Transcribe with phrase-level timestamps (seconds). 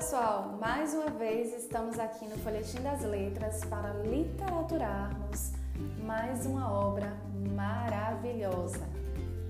[0.00, 0.56] pessoal!
[0.58, 5.52] Mais uma vez estamos aqui no Folhetim das Letras para literaturarmos
[6.02, 7.14] mais uma obra
[7.54, 8.88] maravilhosa.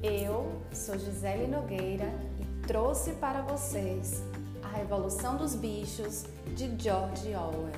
[0.02, 4.24] Eu sou Gisele Nogueira e trouxe para vocês
[4.64, 6.24] A Revolução dos Bichos
[6.56, 7.70] de George Orwell.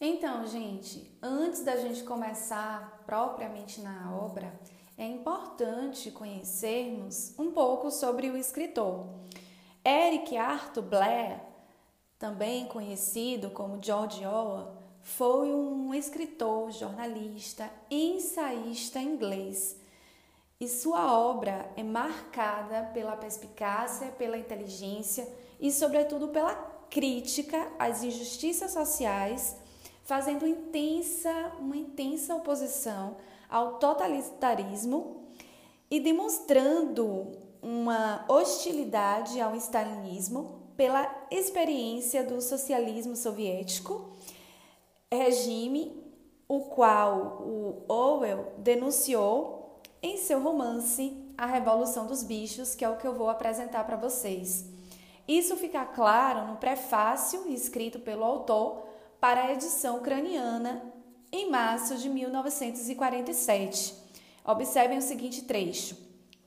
[0.00, 4.50] Então, gente, antes da gente começar propriamente na obra,
[4.96, 9.06] é importante conhecermos um pouco sobre o escritor.
[9.84, 11.40] Eric Arthur Blair,
[12.18, 19.76] também conhecido como George Orwell, foi um escritor, jornalista ensaísta inglês.
[20.60, 26.54] E sua obra é marcada pela perspicácia, pela inteligência e, sobretudo, pela
[26.88, 29.56] crítica às injustiças sociais
[30.04, 33.16] fazendo intensa, uma intensa oposição
[33.52, 35.28] ao totalitarismo
[35.90, 44.10] e demonstrando uma hostilidade ao stalinismo pela experiência do socialismo soviético,
[45.12, 46.02] regime
[46.48, 52.96] o qual o Orwell denunciou em seu romance A Revolução dos Bichos, que é o
[52.96, 54.64] que eu vou apresentar para vocês.
[55.28, 58.82] Isso fica claro no prefácio escrito pelo autor
[59.20, 60.91] para a edição ucraniana
[61.32, 63.94] em março de 1947.
[64.44, 65.96] Observem o seguinte trecho: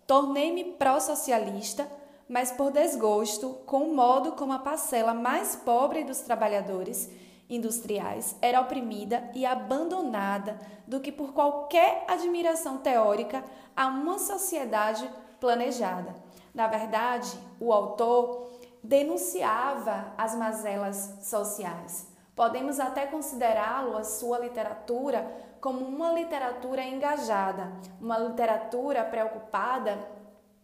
[0.06, 1.90] Tornei-me pró-socialista,
[2.30, 7.10] mas por desgosto com o modo como a parcela mais pobre dos trabalhadores
[7.50, 13.44] industriais era oprimida e abandonada do que por qualquer admiração teórica
[13.76, 16.16] a uma sociedade planejada.
[16.54, 18.50] Na verdade, o autor
[18.84, 25.26] denunciava as mazelas sociais Podemos até considerá-lo, a sua literatura,
[25.62, 29.98] como uma literatura engajada, uma literatura preocupada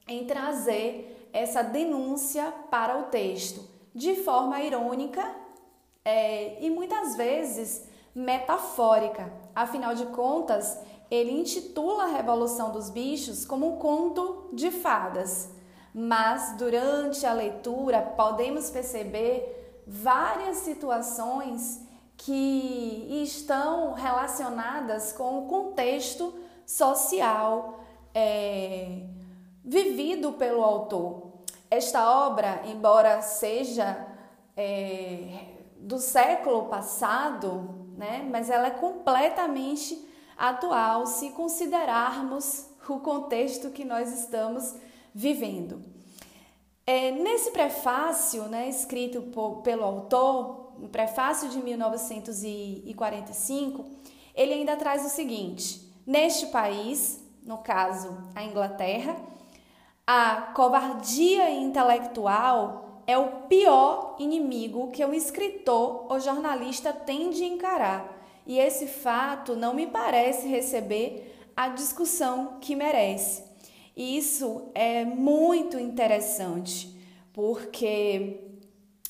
[0.08, 3.66] em trazer essa denúncia para o texto,
[3.96, 5.24] de forma irônica
[6.04, 9.32] é, e muitas vezes metafórica.
[9.56, 10.78] Afinal de contas,
[11.10, 15.50] ele intitula a Revolução dos Bichos como um conto de fadas.
[15.94, 19.61] Mas durante a leitura podemos perceber
[19.92, 21.82] várias situações
[22.16, 26.34] que estão relacionadas com o contexto
[26.66, 29.04] social é,
[29.66, 31.34] vivido pelo autor.
[31.70, 34.08] Esta obra, embora seja
[34.56, 43.84] é, do século passado, né, mas ela é completamente atual se considerarmos o contexto que
[43.84, 44.74] nós estamos
[45.14, 45.82] vivendo.
[46.86, 53.86] É, nesse prefácio, né, escrito por, pelo autor, no prefácio de 1945,
[54.34, 59.16] ele ainda traz o seguinte: neste país, no caso a Inglaterra,
[60.06, 68.20] a covardia intelectual é o pior inimigo que o escritor ou jornalista tem de encarar,
[68.46, 73.51] e esse fato não me parece receber a discussão que merece.
[73.96, 76.96] Isso é muito interessante,
[77.34, 78.40] porque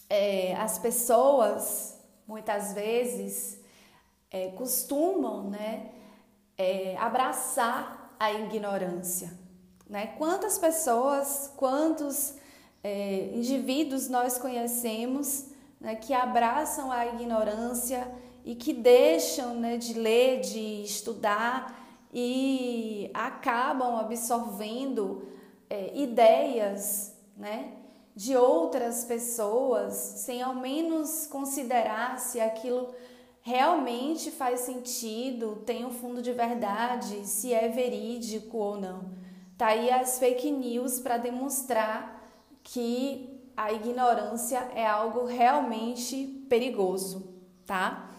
[0.09, 3.59] é, as pessoas muitas vezes
[4.31, 5.91] é, costumam né,
[6.57, 9.31] é, abraçar a ignorância.
[9.89, 10.07] Né?
[10.17, 12.35] Quantas pessoas, quantos
[12.83, 15.47] é, indivíduos nós conhecemos
[15.79, 18.09] né, que abraçam a ignorância
[18.45, 21.80] e que deixam né, de ler, de estudar
[22.13, 25.27] e acabam absorvendo
[25.69, 27.73] é, ideias né,
[28.15, 32.93] de outras pessoas sem ao menos considerar se aquilo
[33.41, 39.11] realmente faz sentido, tem um fundo de verdade, se é verídico ou não.
[39.57, 42.21] Tá aí as fake news para demonstrar
[42.63, 47.33] que a ignorância é algo realmente perigoso,
[47.65, 48.11] tá?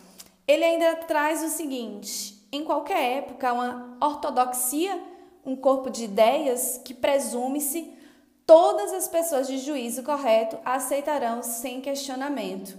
[0.47, 5.03] Ele ainda traz o seguinte: em qualquer época, uma ortodoxia,
[5.45, 7.99] um corpo de ideias que presume-se
[8.47, 12.79] todas as pessoas de juízo correto aceitarão sem questionamento.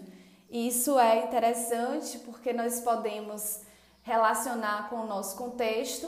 [0.50, 3.62] Isso é interessante porque nós podemos
[4.04, 6.08] relacionar com o nosso contexto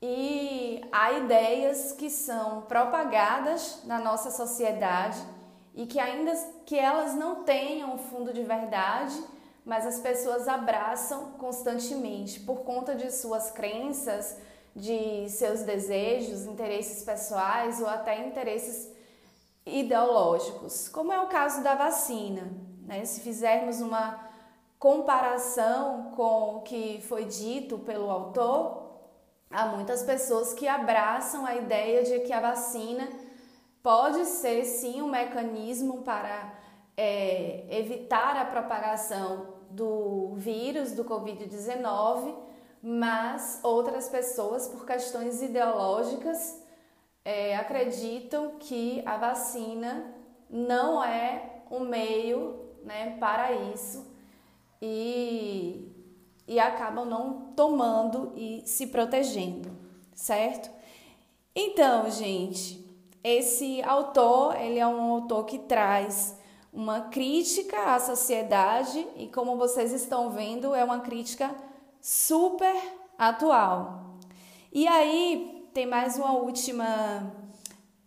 [0.00, 5.18] e há ideias que são propagadas na nossa sociedade
[5.74, 6.32] e que ainda
[6.64, 9.20] que elas não tenham fundo de verdade,
[9.68, 14.38] mas as pessoas abraçam constantemente por conta de suas crenças,
[14.74, 18.90] de seus desejos, interesses pessoais ou até interesses
[19.66, 22.50] ideológicos, como é o caso da vacina.
[22.86, 23.04] Né?
[23.04, 24.18] Se fizermos uma
[24.78, 29.02] comparação com o que foi dito pelo autor,
[29.50, 33.06] há muitas pessoas que abraçam a ideia de que a vacina
[33.82, 36.54] pode ser sim um mecanismo para
[36.96, 42.34] é, evitar a propagação do vírus do Covid-19,
[42.82, 46.62] mas outras pessoas, por questões ideológicas,
[47.24, 50.14] é, acreditam que a vacina
[50.48, 54.06] não é um meio né, para isso
[54.80, 55.92] e,
[56.46, 59.70] e acabam não tomando e se protegendo,
[60.14, 60.70] certo?
[61.54, 62.88] Então, gente,
[63.22, 66.38] esse autor, ele é um autor que traz
[66.72, 71.54] uma crítica à sociedade e como vocês estão vendo, é uma crítica
[72.00, 72.74] super
[73.18, 74.16] atual.
[74.72, 77.32] E aí tem mais uma última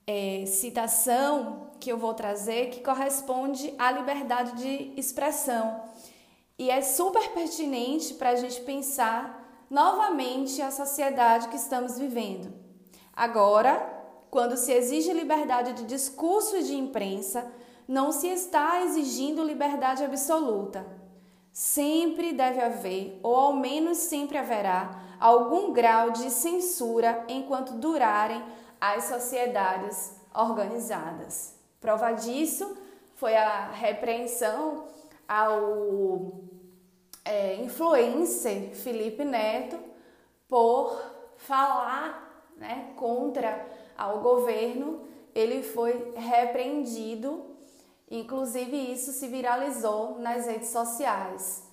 [0.05, 5.81] é, citação que eu vou trazer que corresponde à liberdade de expressão.
[6.57, 12.53] E é super pertinente para a gente pensar novamente a sociedade que estamos vivendo.
[13.15, 17.51] Agora, quando se exige liberdade de discurso e de imprensa,
[17.91, 20.87] não se está exigindo liberdade absoluta.
[21.51, 28.41] Sempre deve haver, ou ao menos sempre haverá, algum grau de censura enquanto durarem
[28.79, 31.53] as sociedades organizadas.
[31.81, 32.77] Prova disso
[33.15, 34.85] foi a repreensão
[35.27, 36.31] ao
[37.25, 39.77] é, influencer Felipe Neto
[40.47, 40.97] por
[41.35, 43.67] falar né, contra
[43.97, 45.01] ao governo.
[45.35, 47.51] Ele foi repreendido,
[48.11, 51.63] inclusive isso se viralizou nas redes sociais.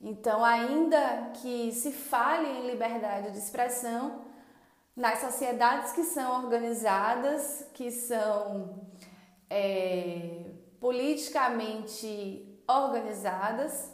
[0.00, 4.22] Então, ainda que se fale em liberdade de expressão,
[4.96, 8.86] nas sociedades que são organizadas, que são
[9.50, 10.46] é,
[10.78, 13.90] politicamente organizadas,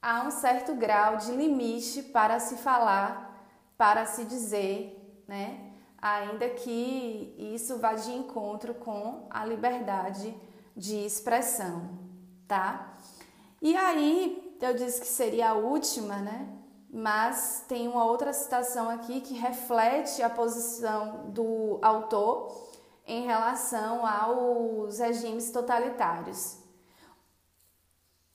[0.00, 3.46] há um certo grau de limite para se falar,
[3.76, 5.72] para se dizer, né?
[6.00, 10.34] Ainda que isso vá de encontro com a liberdade
[10.76, 11.98] de expressão,
[12.46, 12.96] tá?
[13.60, 16.48] E aí, eu disse que seria a última, né?
[16.92, 22.52] Mas tem uma outra citação aqui que reflete a posição do autor
[23.06, 26.58] em relação aos regimes totalitários.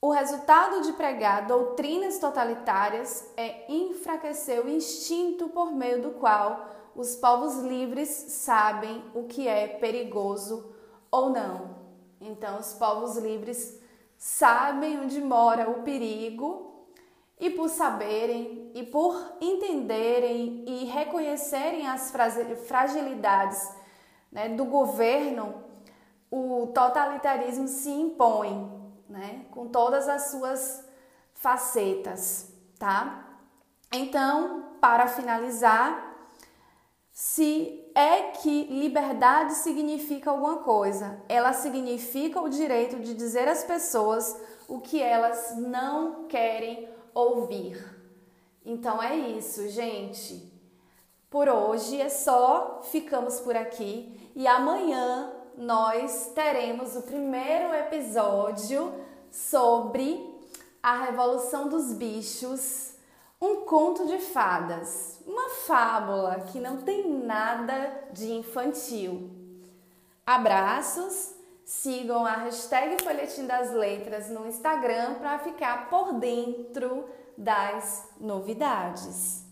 [0.00, 7.16] O resultado de pregar doutrinas totalitárias é enfraquecer o instinto por meio do qual os
[7.16, 10.72] povos livres sabem o que é perigoso
[11.10, 11.75] ou não.
[12.26, 13.80] Então, os povos livres
[14.18, 16.86] sabem onde mora o perigo
[17.38, 22.12] e por saberem e por entenderem e reconhecerem as
[22.66, 23.70] fragilidades
[24.32, 25.62] né, do governo,
[26.30, 28.70] o totalitarismo se impõe,
[29.08, 30.84] né, com todas as suas
[31.32, 33.24] facetas, tá?
[33.92, 36.15] Então, para finalizar,
[37.18, 44.38] se é que liberdade significa alguma coisa, ela significa o direito de dizer às pessoas
[44.68, 47.82] o que elas não querem ouvir.
[48.62, 50.52] Então é isso, gente.
[51.30, 58.92] Por hoje é só, ficamos por aqui e amanhã nós teremos o primeiro episódio
[59.30, 60.22] sobre
[60.82, 62.95] a Revolução dos Bichos,
[63.40, 69.30] um conto de fadas, uma fábula que não tem nada de infantil.
[70.24, 79.45] Abraços, sigam a hashtag Folhetim das Letras no Instagram para ficar por dentro das novidades.